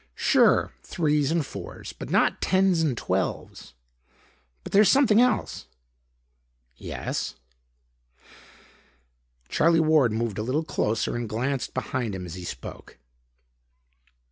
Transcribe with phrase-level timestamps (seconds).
[0.15, 3.75] "Sure; threes and fours, but not tens and twelves.
[4.63, 5.67] But there's something else.""...
[6.75, 7.35] yes?"
[9.47, 12.97] Charlie Ward moved a little closer and glanced behind him as he spoke.